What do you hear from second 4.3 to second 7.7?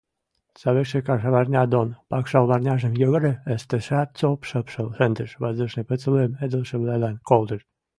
шыпшал шӹндыш, «воздушный поцелуйым» ыдылшывлӓлӓн колтыш.